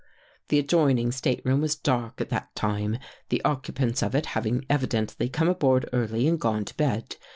"The 0.49 0.57
adjoining 0.57 1.11
stateroom 1.11 1.61
was 1.61 1.75
dark 1.75 2.19
at 2.21 2.29
that 2.29 2.55
time, 2.55 2.97
the 3.29 3.39
occupants 3.45 4.01
of 4.01 4.15
it 4.15 4.25
having 4.33 4.65
evidently 4.67 5.29
come 5.29 5.47
aboard 5.47 5.87
early 5.93 6.27
and 6.27 6.39
gone 6.39 6.65
to 6.65 6.75
bed. 6.75 7.17